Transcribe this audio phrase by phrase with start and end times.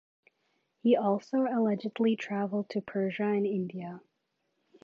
[0.81, 4.01] He also allegedly travelled to Persia and India.